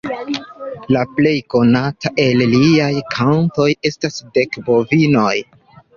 La 0.95 1.01
plej 1.19 1.33
konata 1.55 2.11
el 2.25 2.41
liaj 2.53 2.89
kantoj 3.19 3.69
estas 3.91 4.19
Dek 4.39 4.59
bovinoj. 4.71 5.31